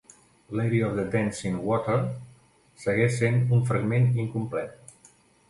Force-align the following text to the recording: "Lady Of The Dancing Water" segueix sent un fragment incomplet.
"Lady 0.49 0.81
Of 0.85 0.95
The 0.99 1.03
Dancing 1.15 1.59
Water" 1.71 1.97
segueix 2.85 3.19
sent 3.21 3.39
un 3.59 3.63
fragment 3.71 4.11
incomplet. 4.27 5.07